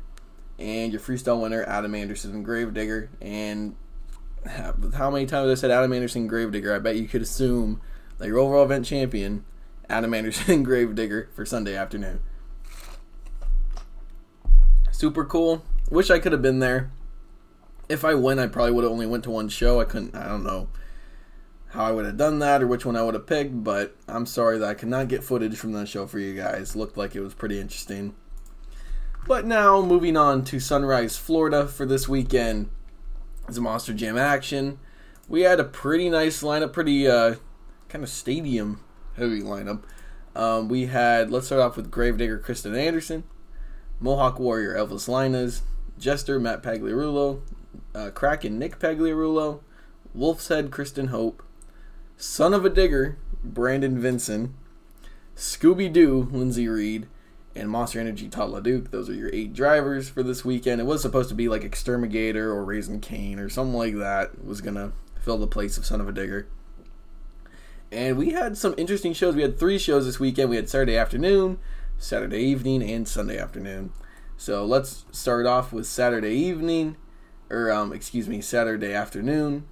and 0.60 0.92
your 0.92 1.00
freestyle 1.00 1.42
winner 1.42 1.64
Adam 1.64 1.96
Anderson 1.96 2.44
Gravedigger. 2.44 3.10
And 3.20 3.74
how 4.94 5.10
many 5.10 5.26
times 5.26 5.50
I 5.50 5.60
said 5.60 5.72
Adam 5.72 5.92
Anderson 5.92 6.28
Gravedigger? 6.28 6.72
I 6.72 6.78
bet 6.78 6.94
you 6.94 7.08
could 7.08 7.22
assume 7.22 7.80
your 8.28 8.38
overall 8.38 8.64
event 8.64 8.86
champion, 8.86 9.44
Adam 9.88 10.14
Anderson 10.14 10.62
Gravedigger, 10.64 11.28
for 11.34 11.44
Sunday 11.44 11.76
afternoon. 11.76 12.20
Super 14.90 15.24
cool. 15.24 15.64
Wish 15.88 16.10
I 16.10 16.18
could 16.18 16.32
have 16.32 16.42
been 16.42 16.58
there. 16.58 16.90
If 17.88 18.04
I 18.04 18.14
went, 18.14 18.38
I 18.40 18.46
probably 18.46 18.72
would 18.72 18.84
have 18.84 18.92
only 18.92 19.06
went 19.06 19.24
to 19.24 19.30
one 19.30 19.48
show. 19.48 19.80
I 19.80 19.84
couldn't. 19.84 20.14
I 20.14 20.28
don't 20.28 20.44
know 20.44 20.68
how 21.68 21.84
I 21.84 21.92
would 21.92 22.04
have 22.04 22.16
done 22.16 22.40
that 22.40 22.62
or 22.62 22.66
which 22.66 22.84
one 22.84 22.96
I 22.96 23.02
would 23.02 23.14
have 23.14 23.26
picked, 23.26 23.64
but 23.64 23.96
I'm 24.08 24.26
sorry 24.26 24.58
that 24.58 24.68
I 24.68 24.74
could 24.74 24.88
not 24.88 25.08
get 25.08 25.24
footage 25.24 25.56
from 25.56 25.72
that 25.72 25.88
show 25.88 26.06
for 26.06 26.18
you 26.18 26.34
guys. 26.34 26.76
Looked 26.76 26.96
like 26.96 27.14
it 27.14 27.20
was 27.20 27.34
pretty 27.34 27.60
interesting. 27.60 28.14
But 29.26 29.46
now, 29.46 29.80
moving 29.82 30.16
on 30.16 30.44
to 30.46 30.58
Sunrise, 30.60 31.16
Florida 31.16 31.66
for 31.68 31.84
this 31.86 32.08
weekend 32.08 32.70
It's 33.48 33.58
a 33.58 33.60
Monster 33.60 33.92
Jam 33.92 34.16
action. 34.16 34.78
we 35.28 35.42
had 35.42 35.60
a 35.60 35.64
pretty 35.64 36.08
nice 36.10 36.42
lineup, 36.42 36.72
pretty 36.72 37.06
uh, 37.06 37.36
kind 37.90 38.04
of 38.04 38.10
stadium 38.10 38.80
heavy 39.16 39.42
lineup. 39.42 39.82
Um, 40.34 40.68
we 40.68 40.86
had, 40.86 41.30
let's 41.30 41.46
start 41.46 41.60
off 41.60 41.76
with 41.76 41.90
Gravedigger 41.90 42.38
Krysten 42.38 42.78
Anderson, 42.78 43.24
Mohawk 43.98 44.38
Warrior 44.38 44.74
Elvis 44.74 45.08
Lainez, 45.08 45.60
Jester 45.98 46.38
Matt 46.38 46.62
Pagliarulo, 46.62 47.40
uh, 47.94 48.10
Kraken 48.10 48.58
Nick 48.58 48.78
Pagliarulo, 48.78 49.60
Wolf's 50.14 50.48
Head 50.48 50.70
Kristen 50.70 51.08
Hope, 51.08 51.42
Son 52.16 52.54
of 52.54 52.64
a 52.64 52.70
Digger 52.70 53.18
Brandon 53.42 53.98
Vincent, 53.98 54.52
Scooby 55.36 55.92
Doo 55.92 56.28
Lindsay 56.30 56.68
Reed, 56.68 57.08
and 57.56 57.68
Monster 57.68 57.98
Energy 57.98 58.28
Todd 58.28 58.50
LeDuc. 58.50 58.90
Those 58.90 59.10
are 59.10 59.14
your 59.14 59.30
eight 59.32 59.52
drivers 59.52 60.08
for 60.08 60.22
this 60.22 60.44
weekend. 60.44 60.80
It 60.80 60.84
was 60.84 61.02
supposed 61.02 61.28
to 61.30 61.34
be 61.34 61.48
like 61.48 61.64
Exterminator 61.64 62.52
or 62.52 62.64
Raising 62.64 63.00
Cane 63.00 63.40
or 63.40 63.48
something 63.48 63.74
like 63.74 63.96
that 63.96 64.44
was 64.44 64.60
gonna 64.60 64.92
fill 65.20 65.38
the 65.38 65.48
place 65.48 65.76
of 65.76 65.84
Son 65.84 66.00
of 66.00 66.08
a 66.08 66.12
Digger. 66.12 66.46
And 67.92 68.16
we 68.16 68.30
had 68.30 68.56
some 68.56 68.74
interesting 68.76 69.12
shows. 69.12 69.34
We 69.34 69.42
had 69.42 69.58
three 69.58 69.78
shows 69.78 70.06
this 70.06 70.20
weekend. 70.20 70.50
We 70.50 70.56
had 70.56 70.68
Saturday 70.68 70.96
afternoon, 70.96 71.58
Saturday 71.98 72.38
evening, 72.38 72.82
and 72.82 73.06
Sunday 73.06 73.36
afternoon. 73.36 73.92
So 74.36 74.64
let's 74.64 75.04
start 75.10 75.44
off 75.44 75.72
with 75.72 75.86
Saturday 75.86 76.34
evening, 76.34 76.96
or 77.50 77.70
um, 77.72 77.92
excuse 77.92 78.28
me, 78.28 78.40
Saturday 78.40 78.92
afternoon. 78.92 79.64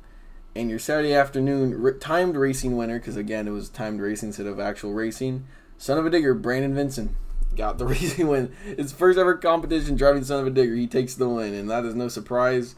And 0.57 0.69
your 0.69 0.81
Saturday 0.81 1.15
afternoon 1.15 1.99
timed 2.01 2.37
racing 2.37 2.77
winner, 2.77 2.99
because 2.99 3.17
again 3.17 3.47
it 3.47 3.53
was 3.53 3.69
timed 3.69 4.01
racing 4.01 4.31
instead 4.31 4.47
of 4.47 4.59
actual 4.59 4.93
racing. 4.93 5.47
Son 5.77 5.97
of 5.97 6.05
a 6.05 6.11
digger, 6.11 6.35
Brandon 6.35 6.75
Vincent 6.75 7.13
got 7.55 7.79
the 7.79 7.87
racing 7.87 8.27
win. 8.27 8.53
His 8.77 8.93
first 8.93 9.19
ever 9.19 9.37
competition 9.37 9.95
driving 9.95 10.25
Son 10.25 10.41
of 10.41 10.47
a 10.49 10.51
digger. 10.51 10.75
He 10.75 10.89
takes 10.89 11.15
the 11.15 11.29
win, 11.29 11.55
and 11.55 11.71
that 11.71 11.85
is 11.85 11.95
no 11.95 12.09
surprise. 12.09 12.75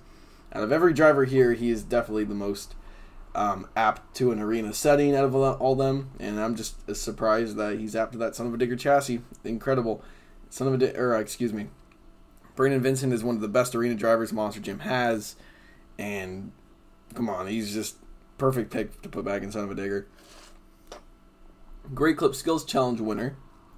Out 0.53 0.63
of 0.63 0.73
every 0.73 0.93
driver 0.93 1.25
here, 1.25 1.55
he 1.55 1.71
is 1.71 1.83
definitely 1.83 2.25
the 2.25 2.35
most 2.35 2.75
um, 3.35 3.69
apt 3.77 4.15
to 4.17 4.33
an 4.33 4.41
arena 4.41 4.73
setting 4.75 5.15
out 5.15 5.25
of 5.25 5.35
all 5.35 5.75
them, 5.75 6.11
and 6.19 6.41
I'm 6.41 6.57
just 6.57 6.95
surprised 6.97 7.57
that 7.57 7.79
he's 7.79 7.95
apt 7.95 8.13
to 8.13 8.19
that 8.19 8.35
son 8.35 8.47
of 8.47 8.55
a 8.55 8.57
digger 8.57 8.77
chassis. 8.77 9.23
Incredible, 9.45 10.03
son 10.49 10.67
of 10.67 10.75
a 10.75 10.79
di- 10.79 10.97
or 10.97 11.15
uh, 11.15 11.21
excuse 11.21 11.53
me, 11.53 11.69
Brandon 12.57 12.83
Vincent 12.83 13.13
is 13.13 13.23
one 13.23 13.37
of 13.37 13.41
the 13.41 13.49
best 13.49 13.75
arena 13.75 13.95
drivers 13.95 14.33
Monster 14.33 14.61
Jam 14.61 14.81
has, 14.81 15.37
and 15.99 16.53
come 17.15 17.29
on, 17.29 17.47
he's 17.47 17.73
just 17.73 17.97
perfect 18.39 18.73
pick 18.73 19.01
to 19.03 19.09
put 19.09 19.25
back 19.25 19.43
in 19.43 19.53
son 19.53 19.65
of 19.65 19.71
a 19.71 19.75
digger. 19.75 20.09
Great 21.95 22.17
Clip 22.17 22.35
Skills 22.35 22.65
Challenge 22.65 23.01
winner, 23.01 23.37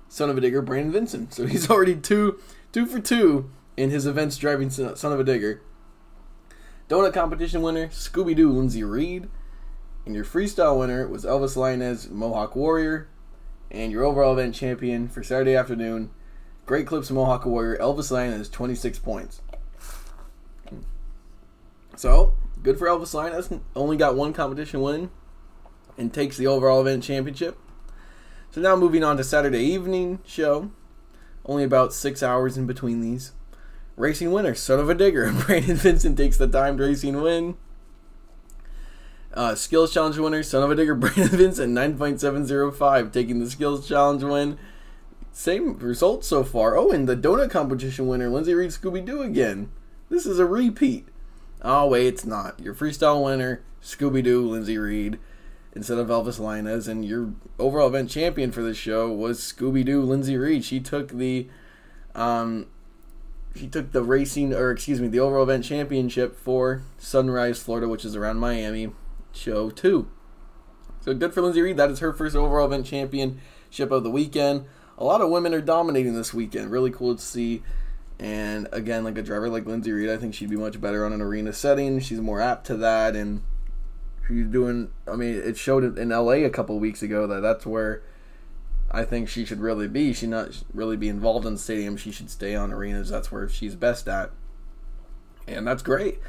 son 0.09 0.31
of 0.31 0.39
a 0.39 0.41
digger 0.41 0.63
Brandon 0.63 0.93
Vincent. 0.93 1.35
So 1.35 1.47
he's 1.47 1.71
already 1.71 1.97
two 1.97 2.39
two 2.73 2.87
for 2.87 3.01
two 3.01 3.51
in 3.77 3.91
his 3.91 4.07
events 4.07 4.39
driving 4.39 4.71
son 4.71 5.13
of 5.13 5.21
a 5.21 5.25
digger. 5.25 5.61
Donut 6.89 7.13
competition 7.13 7.63
winner 7.63 7.89
Scooby 7.89 8.35
Doo 8.35 8.51
Lindsay 8.51 8.83
Reed. 8.83 9.29
And 10.05 10.15
your 10.15 10.25
freestyle 10.25 10.79
winner 10.79 11.07
was 11.07 11.25
Elvis 11.25 11.57
Lainez 11.57 12.11
Mohawk 12.11 12.57
Warrior. 12.57 13.09
And 13.71 13.91
your 13.91 14.05
overall 14.05 14.33
event 14.35 14.55
champion 14.55 15.09
for 15.09 15.23
Saturday 15.23 15.55
afternoon, 15.55 16.11
Great 16.67 16.87
Clips 16.87 17.11
Mohawk 17.11 17.47
Warrior, 17.47 17.79
Elvis 17.79 18.13
Lainez, 18.13 18.51
26 18.51 18.99
points. 18.99 19.41
So, 21.97 22.35
good 22.63 22.79
for 22.79 22.87
Elvis 22.87 23.15
Lainez. 23.15 23.61
Only 23.75 23.97
got 23.97 24.15
one 24.15 24.33
competition 24.33 24.83
win 24.83 25.11
and 25.97 26.13
takes 26.13 26.37
the 26.37 26.47
overall 26.47 26.81
event 26.81 27.03
championship. 27.03 27.59
So 28.51 28.61
now 28.61 28.77
moving 28.77 29.03
on 29.03 29.17
to 29.17 29.25
Saturday 29.25 29.61
evening 29.63 30.19
show. 30.27 30.71
Only 31.47 31.65
about 31.65 31.95
six 31.95 32.23
hours 32.23 32.59
in 32.59 32.67
between 32.67 33.01
these. 33.01 33.33
Racing 33.97 34.31
winner, 34.33 34.55
son 34.55 34.79
of 34.79 34.91
a 34.91 34.95
digger. 34.95 35.33
Brandon 35.47 35.77
Vincent 35.77 36.17
takes 36.19 36.37
the 36.37 36.47
timed 36.47 36.81
racing 36.81 37.21
win. 37.21 37.57
Uh, 39.35 39.55
skills 39.55 39.95
challenge 39.95 40.19
winner, 40.19 40.43
son 40.43 40.63
of 40.63 40.71
a 40.71 40.75
digger, 40.75 40.95
Brandon 40.97 41.29
Vincent, 41.29 41.77
9.705, 41.77 43.13
taking 43.13 43.41
the 43.41 43.51
skills 43.51 43.89
challenge 43.89 44.23
win. 44.23 44.59
Same 45.33 45.79
results 45.79 46.29
so 46.29 46.45
far. 46.45 46.77
Oh, 46.77 46.91
and 46.91 47.09
the 47.09 47.17
donut 47.17 47.51
competition 47.51 48.07
winner, 48.07 48.29
Lindsay 48.29 48.53
Reed 48.53 48.71
Scooby 48.71 49.05
Doo 49.05 49.23
again. 49.23 49.71
This 50.11 50.27
is 50.27 50.39
a 50.39 50.45
repeat. 50.45 51.09
Oh, 51.63 51.87
wait, 51.89 52.09
it's 52.09 52.27
not. 52.27 52.61
Your 52.61 52.75
freestyle 52.75 53.25
winner, 53.25 53.63
Scooby 53.83 54.23
Doo, 54.23 54.47
Lindsay 54.47 54.77
Reed, 54.77 55.19
instead 55.75 55.97
of 55.97 56.09
Elvis 56.09 56.39
Lainez. 56.39 56.87
And 56.87 57.03
your 57.03 57.33
overall 57.59 57.89
event 57.89 58.11
champion 58.11 58.53
for 58.53 58.63
this 58.63 58.77
show 58.77 59.11
was 59.11 59.41
Scooby 59.41 59.83
Doo, 59.83 60.03
Lindsay 60.03 60.37
Reed. 60.37 60.65
She 60.65 60.81
took 60.81 61.09
the. 61.09 61.49
Um, 62.15 62.67
she 63.55 63.69
took 63.69 63.93
the 63.93 64.03
racing, 64.03 64.53
or 64.53 64.71
excuse 64.71 65.01
me, 65.01 65.09
the 65.09 65.21
overall 65.21 65.45
event 65.45 65.65
championship 65.65 66.37
for 66.37 66.83
Sunrise, 66.99 67.63
Florida, 67.63 67.89
which 67.89 68.05
is 68.05 68.17
around 68.17 68.39
Miami 68.39 68.93
show 69.33 69.71
two. 69.71 70.09
So 71.01 71.15
good 71.15 71.35
for 71.35 71.43
Lindsay 71.43 71.63
Reed. 71.63 71.77
That 71.77 71.91
is 71.91 71.99
her 71.99 72.13
first 72.13 72.37
overall 72.37 72.67
event 72.67 72.87
championship 72.87 73.91
of 73.91 74.05
the 74.05 74.11
weekend. 74.11 74.67
A 74.99 75.05
lot 75.05 75.21
of 75.21 75.31
women 75.31 75.53
are 75.53 75.61
dominating 75.61 76.15
this 76.15 76.33
weekend. 76.33 76.71
Really 76.71 76.91
cool 76.91 77.17
to 77.17 77.23
see. 77.23 77.63
And 78.21 78.69
again, 78.71 79.03
like 79.03 79.19
a 79.19 79.23
driver 79.23 79.49
like 79.49 79.67
Lindsay 79.67 79.91
Reed, 79.91 80.09
I 80.09 80.17
think 80.17 80.33
she'd 80.33 80.51
be 80.51 80.57
much 80.57 80.81
better 80.81 81.05
on 81.05 81.13
an 81.13 81.21
arena 81.21 81.53
setting. 81.53 81.99
She's 81.99 82.21
more 82.21 82.41
apt 82.41 82.69
to 82.69 82.77
that, 82.77 83.17
and 83.17 83.43
she's 84.29 84.47
doing. 84.47 84.93
I 85.09 85.17
mean, 85.17 85.35
it 85.35 85.57
showed 85.57 85.99
in 85.99 86.11
LA 86.11 86.45
a 86.45 86.51
couple 86.51 86.79
weeks 86.79 87.03
ago 87.03 87.27
that 87.27 87.41
that's 87.41 87.67
where 87.67 88.03
I 88.93 89.05
think 89.05 89.29
she 89.29 89.45
should 89.45 89.61
really 89.61 89.89
be. 89.89 90.13
She 90.13 90.29
not 90.29 90.63
really 90.73 90.97
be 90.97 91.09
involved 91.09 91.47
in 91.47 91.55
the 91.55 91.59
stadium. 91.59 91.97
She 91.97 92.13
should 92.13 92.31
stay 92.31 92.55
on 92.55 92.73
arenas. 92.73 93.09
That's 93.09 93.33
where 93.33 93.49
she's 93.49 93.75
best 93.75 94.07
at, 94.07 94.31
and 95.49 95.67
that's 95.67 95.83
great. 95.83 96.21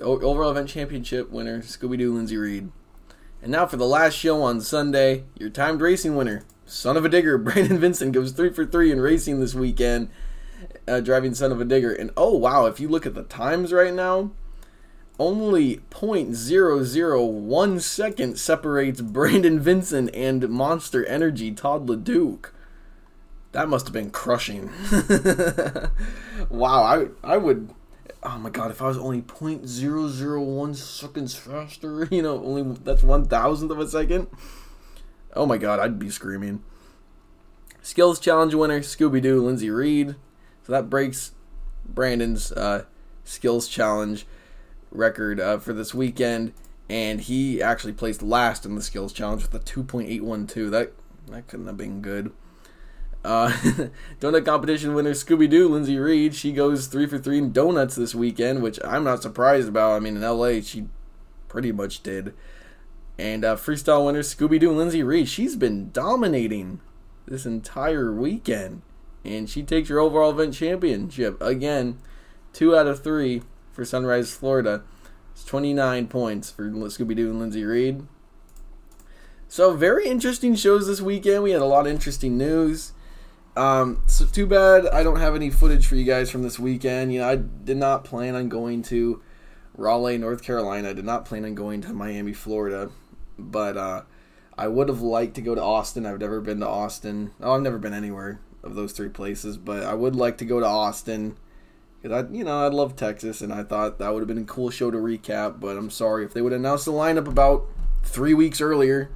Overall 0.00 0.50
event 0.50 0.68
championship 0.68 1.30
winner, 1.30 1.60
Scooby 1.60 1.98
Doo 1.98 2.14
Lindsey 2.14 2.36
Reed. 2.36 2.70
And 3.42 3.52
now 3.52 3.66
for 3.66 3.76
the 3.76 3.86
last 3.86 4.14
show 4.14 4.42
on 4.42 4.60
Sunday, 4.60 5.24
your 5.38 5.50
timed 5.50 5.80
racing 5.80 6.16
winner, 6.16 6.44
son 6.66 6.96
of 6.96 7.04
a 7.04 7.08
digger, 7.08 7.38
Brandon 7.44 7.78
Vincent 7.78 8.12
goes 8.12 8.32
three 8.32 8.50
for 8.50 8.64
three 8.64 8.90
in 8.90 9.00
racing 9.00 9.38
this 9.38 9.54
weekend, 9.54 10.08
uh, 10.88 11.00
driving 11.00 11.34
son 11.34 11.52
of 11.52 11.60
a 11.60 11.64
digger. 11.64 11.92
And 11.92 12.10
oh 12.16 12.36
wow, 12.36 12.66
if 12.66 12.80
you 12.80 12.88
look 12.88 13.06
at 13.06 13.14
the 13.14 13.22
times 13.22 13.72
right 13.72 13.94
now, 13.94 14.32
only 15.18 15.76
0.001 15.90 17.80
second 17.80 18.38
separates 18.38 19.00
Brandon 19.00 19.60
Vincent 19.60 20.10
and 20.12 20.48
Monster 20.48 21.04
Energy 21.06 21.52
Todd 21.52 21.86
LeDuc. 21.86 22.50
That 23.52 23.68
must 23.68 23.86
have 23.86 23.92
been 23.92 24.10
crushing. 24.10 24.70
wow, 26.50 26.82
I 26.82 27.06
I 27.22 27.36
would 27.36 27.70
oh 28.24 28.38
my 28.38 28.50
god, 28.50 28.70
if 28.70 28.80
I 28.80 28.88
was 28.88 28.96
only 28.96 29.22
0.001 29.22 30.76
seconds 30.76 31.34
faster, 31.34 32.08
you 32.10 32.22
know, 32.22 32.42
only 32.42 32.76
that's 32.82 33.02
one 33.02 33.26
thousandth 33.26 33.72
of 33.72 33.78
a 33.78 33.88
second. 33.88 34.28
Oh 35.34 35.46
my 35.46 35.58
god, 35.58 35.80
I'd 35.80 35.98
be 35.98 36.10
screaming. 36.10 36.62
Skills 37.82 38.18
challenge 38.18 38.54
winner 38.54 38.80
Scooby 38.80 39.20
Doo 39.20 39.44
Lindsay 39.44 39.68
Reed. 39.68 40.16
So 40.62 40.72
that 40.72 40.88
breaks 40.88 41.32
Brandon's 41.86 42.50
uh, 42.52 42.84
skills 43.24 43.68
challenge 43.68 44.26
record 44.90 45.38
uh, 45.38 45.58
for 45.58 45.74
this 45.74 45.92
weekend, 45.92 46.54
and 46.88 47.20
he 47.20 47.62
actually 47.62 47.92
placed 47.92 48.22
last 48.22 48.64
in 48.64 48.74
the 48.74 48.82
skills 48.82 49.12
challenge 49.12 49.42
with 49.42 49.54
a 49.54 49.58
2.812. 49.58 50.70
That 50.70 50.92
that 51.28 51.46
couldn't 51.46 51.66
have 51.66 51.76
been 51.76 52.00
good. 52.00 52.32
Uh, 53.24 53.48
donut 54.20 54.44
competition 54.44 54.94
winner 54.94 55.12
Scooby 55.12 55.48
Doo, 55.48 55.68
Lindsay 55.68 55.98
Reed, 55.98 56.34
she 56.34 56.52
goes 56.52 56.86
three 56.86 57.06
for 57.06 57.18
three 57.18 57.38
in 57.38 57.52
donuts 57.52 57.94
this 57.94 58.14
weekend, 58.14 58.62
which 58.62 58.78
I'm 58.84 59.02
not 59.02 59.22
surprised 59.22 59.68
about. 59.68 59.92
I 59.92 60.00
mean, 60.00 60.16
in 60.16 60.22
LA, 60.22 60.60
she 60.60 60.88
pretty 61.48 61.72
much 61.72 62.02
did. 62.02 62.34
And 63.18 63.44
uh, 63.44 63.56
freestyle 63.56 64.04
winner 64.04 64.20
Scooby 64.20 64.60
Doo, 64.60 64.72
Lindsay 64.72 65.02
Reed, 65.02 65.28
she's 65.28 65.56
been 65.56 65.90
dominating 65.90 66.80
this 67.26 67.46
entire 67.46 68.12
weekend. 68.12 68.82
And 69.24 69.48
she 69.48 69.62
takes 69.62 69.88
her 69.88 69.98
overall 69.98 70.30
event 70.30 70.52
championship. 70.52 71.40
Again, 71.40 71.98
two 72.52 72.76
out 72.76 72.86
of 72.86 73.02
three 73.02 73.42
for 73.72 73.84
Sunrise, 73.84 74.34
Florida. 74.34 74.82
It's 75.32 75.44
29 75.44 76.08
points 76.08 76.50
for 76.50 76.64
Scooby 76.68 77.16
Doo 77.16 77.30
and 77.30 77.40
Lindsay 77.40 77.64
Reed. 77.64 78.06
So, 79.48 79.74
very 79.74 80.06
interesting 80.08 80.54
shows 80.56 80.86
this 80.86 81.00
weekend. 81.00 81.42
We 81.42 81.52
had 81.52 81.62
a 81.62 81.66
lot 81.66 81.86
of 81.86 81.92
interesting 81.92 82.36
news. 82.36 82.92
Um, 83.56 84.02
so 84.06 84.26
too 84.26 84.46
bad 84.46 84.86
I 84.88 85.02
don't 85.04 85.20
have 85.20 85.36
any 85.36 85.48
footage 85.48 85.86
for 85.86 85.94
you 85.94 86.04
guys 86.04 86.30
from 86.30 86.42
this 86.42 86.58
weekend. 86.58 87.12
You 87.12 87.20
know, 87.20 87.28
I 87.28 87.36
did 87.36 87.76
not 87.76 88.04
plan 88.04 88.34
on 88.34 88.48
going 88.48 88.82
to 88.84 89.22
Raleigh, 89.76 90.18
North 90.18 90.42
Carolina. 90.42 90.90
I 90.90 90.92
did 90.92 91.04
not 91.04 91.24
plan 91.24 91.44
on 91.44 91.54
going 91.54 91.80
to 91.82 91.92
Miami, 91.92 92.32
Florida. 92.32 92.90
But 93.38 93.76
uh, 93.76 94.02
I 94.56 94.68
would 94.68 94.88
have 94.88 95.00
liked 95.00 95.34
to 95.34 95.40
go 95.40 95.54
to 95.54 95.62
Austin. 95.62 96.06
I've 96.06 96.20
never 96.20 96.40
been 96.40 96.60
to 96.60 96.68
Austin. 96.68 97.32
Oh, 97.40 97.54
I've 97.54 97.62
never 97.62 97.78
been 97.78 97.94
anywhere 97.94 98.40
of 98.62 98.74
those 98.74 98.92
three 98.92 99.08
places, 99.08 99.58
but 99.58 99.82
I 99.82 99.94
would 99.94 100.16
like 100.16 100.38
to 100.38 100.44
go 100.44 100.58
to 100.58 100.66
Austin 100.66 101.36
because 102.00 102.24
I, 102.24 102.32
you 102.32 102.44
know, 102.44 102.60
I 102.60 102.68
love 102.68 102.96
Texas, 102.96 103.40
and 103.40 103.52
I 103.52 103.62
thought 103.62 103.98
that 103.98 104.12
would 104.12 104.20
have 104.20 104.28
been 104.28 104.38
a 104.38 104.44
cool 104.44 104.70
show 104.70 104.90
to 104.90 104.98
recap. 104.98 105.60
But 105.60 105.76
I'm 105.76 105.90
sorry 105.90 106.24
if 106.24 106.32
they 106.34 106.42
would 106.42 106.52
announce 106.52 106.84
the 106.84 106.92
lineup 106.92 107.26
about 107.26 107.66
three 108.02 108.34
weeks 108.34 108.60
earlier, 108.60 109.10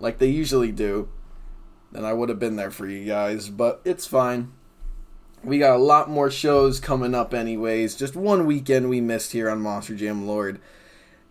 like 0.00 0.18
they 0.18 0.28
usually 0.28 0.72
do 0.72 1.08
then 1.96 2.04
I 2.04 2.12
would 2.12 2.28
have 2.28 2.38
been 2.38 2.56
there 2.56 2.70
for 2.70 2.86
you 2.86 3.04
guys, 3.04 3.48
but 3.48 3.80
it's 3.84 4.06
fine. 4.06 4.52
We 5.42 5.58
got 5.58 5.76
a 5.76 5.82
lot 5.82 6.10
more 6.10 6.30
shows 6.30 6.78
coming 6.78 7.14
up, 7.14 7.32
anyways. 7.32 7.94
Just 7.94 8.16
one 8.16 8.46
weekend 8.46 8.88
we 8.88 9.00
missed 9.00 9.32
here 9.32 9.48
on 9.48 9.60
Monster 9.60 9.94
Jam 9.94 10.26
Lord. 10.26 10.60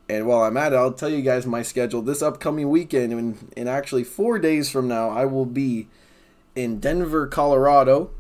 And 0.08 0.26
while 0.26 0.44
I'm 0.44 0.58
at 0.58 0.74
it, 0.74 0.78
I'll 0.78 0.94
tell 0.94 1.10
you 1.10 1.22
guys 1.22 1.46
my 1.46 1.62
schedule 1.62 2.02
this 2.02 2.22
upcoming 2.22 2.70
weekend. 2.70 3.12
In, 3.12 3.52
in 3.56 3.68
actually 3.68 4.04
four 4.04 4.40
days 4.40 4.70
from 4.70 4.88
now, 4.88 5.10
I 5.10 5.26
will 5.26 5.46
be 5.46 5.88
in 6.56 6.80
Denver, 6.80 7.28
Colorado 7.28 8.12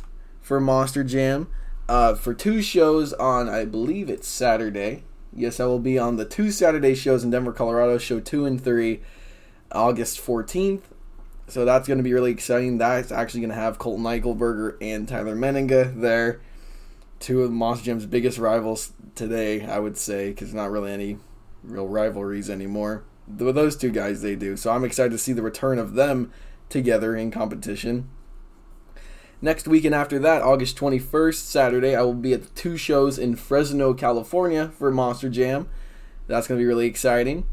for 0.41 0.59
Monster 0.59 1.03
Jam 1.03 1.47
uh, 1.87 2.15
for 2.15 2.33
two 2.33 2.61
shows 2.61 3.13
on, 3.13 3.47
I 3.47 3.65
believe 3.65 4.09
it's 4.09 4.27
Saturday. 4.27 5.03
Yes, 5.33 5.59
I 5.59 5.65
will 5.65 5.79
be 5.79 5.99
on 5.99 6.15
the 6.15 6.25
two 6.25 6.51
Saturday 6.51 6.95
shows 6.95 7.23
in 7.23 7.29
Denver, 7.29 7.51
Colorado, 7.51 7.97
show 7.97 8.19
two 8.19 8.45
and 8.45 8.61
three, 8.61 9.01
August 9.71 10.19
14th. 10.19 10.81
So 11.47 11.63
that's 11.63 11.87
going 11.87 11.99
to 11.99 12.03
be 12.03 12.13
really 12.13 12.31
exciting. 12.31 12.77
That's 12.77 13.11
actually 13.11 13.41
going 13.41 13.51
to 13.51 13.55
have 13.55 13.77
Colton 13.77 14.03
Eichelberger 14.03 14.77
and 14.81 15.07
Tyler 15.07 15.35
Menninga 15.35 16.01
there. 16.01 16.41
Two 17.19 17.43
of 17.43 17.51
Monster 17.51 17.85
Jam's 17.85 18.05
biggest 18.05 18.37
rivals 18.37 18.93
today, 19.13 19.65
I 19.65 19.79
would 19.79 19.97
say, 19.97 20.29
because 20.29 20.53
not 20.53 20.71
really 20.71 20.91
any 20.91 21.17
real 21.63 21.87
rivalries 21.87 22.49
anymore. 22.49 23.03
With 23.27 23.55
those 23.55 23.75
two 23.75 23.91
guys, 23.91 24.21
they 24.21 24.35
do. 24.35 24.57
So 24.57 24.71
I'm 24.71 24.83
excited 24.83 25.11
to 25.11 25.17
see 25.17 25.33
the 25.33 25.41
return 25.41 25.79
of 25.79 25.93
them 25.93 26.31
together 26.69 27.15
in 27.15 27.31
competition. 27.31 28.09
Next 29.41 29.67
weekend 29.67 29.93
after 29.93 30.17
that, 30.19 30.41
August 30.41 30.77
21st, 30.77 31.35
Saturday, 31.35 31.95
I 31.95 32.01
will 32.01 32.13
be 32.13 32.33
at 32.33 32.43
the 32.43 32.49
two 32.49 32.77
shows 32.77 33.19
in 33.19 33.35
Fresno, 33.35 33.93
California 33.93 34.69
for 34.69 34.91
Monster 34.91 35.29
Jam. 35.29 35.67
That's 36.27 36.47
going 36.47 36.57
to 36.57 36.63
be 36.63 36.67
really 36.67 36.87
exciting. 36.87 37.47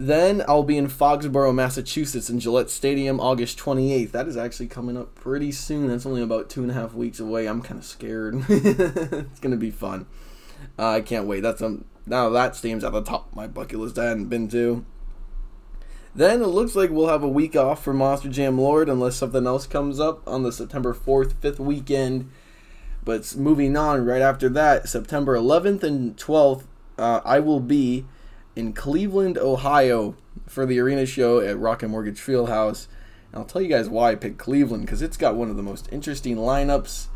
Then 0.00 0.42
I'll 0.48 0.62
be 0.62 0.78
in 0.78 0.88
Foxborough, 0.88 1.54
Massachusetts 1.54 2.30
in 2.30 2.40
Gillette 2.40 2.70
Stadium 2.70 3.20
August 3.20 3.58
28th. 3.58 4.12
That 4.12 4.28
is 4.28 4.34
actually 4.34 4.68
coming 4.68 4.96
up 4.96 5.14
pretty 5.14 5.52
soon. 5.52 5.88
That's 5.88 6.06
only 6.06 6.22
about 6.22 6.48
two 6.48 6.62
and 6.62 6.70
a 6.70 6.74
half 6.74 6.94
weeks 6.94 7.20
away. 7.20 7.46
I'm 7.46 7.60
kind 7.60 7.78
of 7.78 7.84
scared. 7.84 8.36
it's 8.48 9.40
to 9.40 9.56
be 9.58 9.70
fun. 9.70 10.06
Uh, 10.78 10.88
I 10.88 11.00
can't 11.02 11.26
wait. 11.26 11.40
That's 11.40 11.60
um, 11.60 11.84
Now 12.06 12.30
that 12.30 12.56
stadium's 12.56 12.82
at 12.82 12.92
the 12.92 13.02
top 13.02 13.28
of 13.28 13.36
my 13.36 13.46
bucket 13.46 13.78
list 13.78 13.98
I 13.98 14.06
hadn't 14.06 14.30
been 14.30 14.48
to. 14.48 14.86
Then 16.14 16.40
it 16.40 16.46
looks 16.46 16.74
like 16.74 16.88
we'll 16.88 17.08
have 17.08 17.22
a 17.22 17.28
week 17.28 17.54
off 17.54 17.84
for 17.84 17.92
Monster 17.92 18.30
Jam 18.30 18.58
Lord 18.58 18.88
unless 18.88 19.16
something 19.16 19.46
else 19.46 19.66
comes 19.66 20.00
up 20.00 20.26
on 20.26 20.44
the 20.44 20.50
September 20.50 20.94
4th, 20.94 21.34
5th 21.34 21.58
weekend. 21.58 22.30
But 23.04 23.36
moving 23.36 23.76
on, 23.76 24.06
right 24.06 24.22
after 24.22 24.48
that, 24.48 24.88
September 24.88 25.36
11th 25.36 25.82
and 25.82 26.16
12th, 26.16 26.64
uh, 26.96 27.20
I 27.22 27.40
will 27.40 27.60
be 27.60 28.06
in 28.60 28.74
Cleveland, 28.74 29.38
Ohio 29.38 30.14
for 30.46 30.66
the 30.66 30.78
arena 30.78 31.06
show 31.06 31.40
at 31.40 31.58
Rocket 31.58 31.88
Mortgage 31.88 32.20
Fieldhouse. 32.20 32.88
And 33.32 33.40
I'll 33.40 33.46
tell 33.46 33.62
you 33.62 33.68
guys 33.68 33.88
why 33.88 34.10
I 34.10 34.14
picked 34.16 34.36
Cleveland 34.36 34.84
because 34.84 35.00
it's 35.00 35.16
got 35.16 35.34
one 35.34 35.48
of 35.48 35.56
the 35.56 35.62
most 35.62 35.88
interesting 35.90 36.36
lineups 36.36 37.06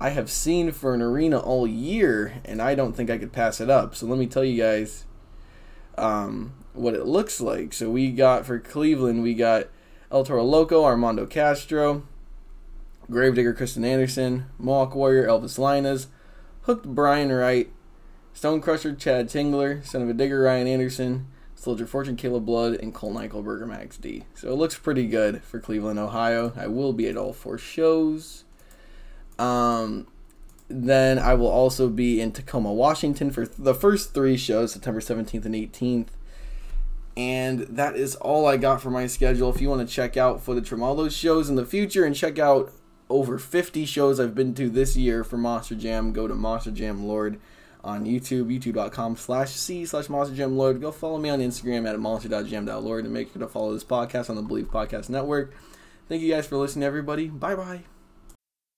I 0.00 0.10
have 0.10 0.28
seen 0.28 0.72
for 0.72 0.94
an 0.94 1.00
arena 1.00 1.38
all 1.38 1.68
year, 1.68 2.40
and 2.44 2.60
I 2.60 2.74
don't 2.74 2.94
think 2.94 3.10
I 3.10 3.18
could 3.18 3.32
pass 3.32 3.60
it 3.60 3.70
up. 3.70 3.94
So 3.94 4.06
let 4.06 4.18
me 4.18 4.26
tell 4.26 4.44
you 4.44 4.60
guys 4.60 5.04
um, 5.96 6.52
what 6.72 6.94
it 6.94 7.06
looks 7.06 7.40
like. 7.40 7.72
So 7.72 7.90
we 7.90 8.10
got 8.10 8.44
for 8.44 8.58
Cleveland, 8.58 9.22
we 9.22 9.34
got 9.34 9.68
El 10.10 10.24
Toro 10.24 10.42
Loco, 10.42 10.84
Armando 10.84 11.26
Castro, 11.26 12.02
Gravedigger 13.08 13.54
Krysten 13.54 13.84
Anderson, 13.84 14.46
Mohawk 14.58 14.96
Warrior 14.96 15.28
Elvis 15.28 15.60
Lainez, 15.60 16.06
Hooked 16.62 16.86
Brian 16.86 17.30
Wright, 17.30 17.70
Stone 18.38 18.60
Crusher 18.60 18.94
Chad 18.94 19.28
Tingler, 19.28 19.84
Son 19.84 20.00
of 20.00 20.08
a 20.08 20.12
Digger 20.12 20.42
Ryan 20.42 20.68
Anderson, 20.68 21.26
Soldier 21.56 21.88
Fortune 21.88 22.16
Kayla 22.16 22.44
Blood, 22.44 22.74
and 22.74 22.94
Cole 22.94 23.14
Eichelberger 23.14 23.66
Max 23.66 23.96
D. 23.96 24.26
So 24.36 24.46
it 24.46 24.54
looks 24.54 24.78
pretty 24.78 25.08
good 25.08 25.42
for 25.42 25.58
Cleveland, 25.58 25.98
Ohio. 25.98 26.52
I 26.56 26.68
will 26.68 26.92
be 26.92 27.08
at 27.08 27.16
all 27.16 27.32
four 27.32 27.58
shows. 27.58 28.44
Um, 29.40 30.06
then 30.68 31.18
I 31.18 31.34
will 31.34 31.48
also 31.48 31.88
be 31.88 32.20
in 32.20 32.30
Tacoma, 32.30 32.72
Washington 32.72 33.32
for 33.32 33.44
the 33.44 33.74
first 33.74 34.14
three 34.14 34.36
shows, 34.36 34.72
September 34.72 35.00
17th 35.00 35.44
and 35.44 35.56
18th. 35.56 36.06
And 37.16 37.62
that 37.62 37.96
is 37.96 38.14
all 38.14 38.46
I 38.46 38.56
got 38.56 38.80
for 38.80 38.90
my 38.90 39.08
schedule. 39.08 39.50
If 39.50 39.60
you 39.60 39.68
want 39.68 39.86
to 39.88 39.92
check 39.92 40.16
out 40.16 40.44
footage 40.44 40.68
from 40.68 40.84
all 40.84 40.94
those 40.94 41.16
shows 41.16 41.50
in 41.50 41.56
the 41.56 41.66
future 41.66 42.04
and 42.04 42.14
check 42.14 42.38
out 42.38 42.72
over 43.10 43.36
50 43.36 43.84
shows 43.84 44.20
I've 44.20 44.36
been 44.36 44.54
to 44.54 44.70
this 44.70 44.96
year 44.96 45.24
for 45.24 45.36
Monster 45.36 45.74
Jam, 45.74 46.12
go 46.12 46.28
to 46.28 46.36
Monster 46.36 46.70
Jam 46.70 47.04
Lord 47.04 47.40
on 47.88 48.04
YouTube, 48.04 48.46
youtube.com 48.46 49.16
slash 49.16 49.50
C 49.50 49.84
slash 49.86 50.08
Monster 50.08 50.46
Lord. 50.46 50.80
Go 50.80 50.92
follow 50.92 51.18
me 51.18 51.30
on 51.30 51.40
Instagram 51.40 51.88
at 51.88 51.98
monster.jam.lord 51.98 53.04
and 53.04 53.12
make 53.12 53.32
sure 53.32 53.40
to 53.40 53.48
follow 53.48 53.72
this 53.72 53.84
podcast 53.84 54.30
on 54.30 54.36
the 54.36 54.42
Believe 54.42 54.70
Podcast 54.70 55.08
Network. 55.08 55.54
Thank 56.08 56.22
you 56.22 56.30
guys 56.30 56.46
for 56.46 56.56
listening, 56.56 56.84
everybody. 56.84 57.28
Bye 57.28 57.54
bye. 57.54 57.97